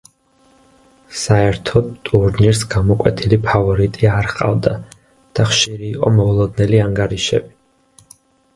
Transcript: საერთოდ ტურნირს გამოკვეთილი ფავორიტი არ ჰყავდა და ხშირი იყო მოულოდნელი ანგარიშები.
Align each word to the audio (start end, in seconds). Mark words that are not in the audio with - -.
საერთოდ 1.23 1.91
ტურნირს 2.09 2.61
გამოკვეთილი 2.71 3.39
ფავორიტი 3.45 4.09
არ 4.15 4.31
ჰყავდა 4.33 4.75
და 5.41 5.47
ხშირი 5.53 5.89
იყო 5.93 6.13
მოულოდნელი 6.19 6.83
ანგარიშები. 6.89 8.15